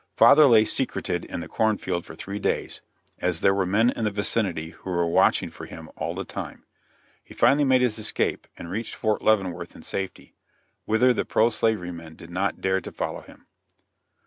Father 0.17 0.47
lay 0.47 0.65
secreted 0.65 1.25
in 1.25 1.41
the 1.41 1.47
corn 1.47 1.77
field 1.77 2.07
for 2.07 2.15
three 2.15 2.39
days, 2.39 2.81
as 3.19 3.41
there 3.41 3.53
were 3.53 3.67
men 3.67 3.91
in 3.91 4.03
the 4.05 4.09
vicinity 4.09 4.71
who 4.71 4.89
were 4.89 5.05
watching 5.05 5.51
for 5.51 5.67
him 5.67 5.91
all 5.95 6.15
the 6.15 6.25
time; 6.25 6.65
he 7.23 7.35
finally 7.35 7.63
made 7.65 7.81
his 7.81 7.99
escape, 7.99 8.47
and 8.57 8.71
reached 8.71 8.95
Fort 8.95 9.21
Leavenworth 9.21 9.75
in 9.75 9.83
safety, 9.83 10.33
whither 10.85 11.13
the 11.13 11.23
pro 11.23 11.51
slavery 11.51 11.91
men 11.91 12.15
did 12.15 12.31
not 12.31 12.61
dare 12.61 12.81
to 12.81 12.91
follow 12.91 13.21
him. 13.21 13.45